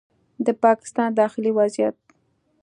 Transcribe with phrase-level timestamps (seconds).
[0.45, 1.97] د پاکستان داخلي وضعیت